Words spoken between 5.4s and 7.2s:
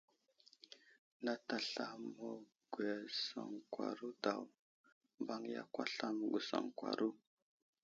yakw aslam məgwəsaŋkwaro.